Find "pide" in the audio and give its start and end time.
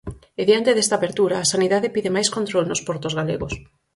1.95-2.13